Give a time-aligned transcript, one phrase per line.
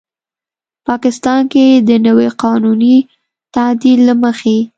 [0.87, 2.97] پاکستان کې د نوي قانوني
[3.55, 4.57] تعدیل له مخې